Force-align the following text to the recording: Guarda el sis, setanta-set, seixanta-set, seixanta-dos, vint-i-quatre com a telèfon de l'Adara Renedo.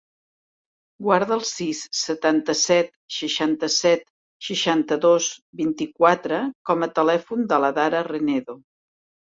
Guarda 1.07 1.35
el 1.35 1.43
sis, 1.49 1.81
setanta-set, 1.99 2.91
seixanta-set, 3.19 4.03
seixanta-dos, 4.49 5.31
vint-i-quatre 5.63 6.45
com 6.71 6.89
a 6.89 6.93
telèfon 7.01 7.51
de 7.55 7.63
l'Adara 7.65 8.05
Renedo. 8.15 8.61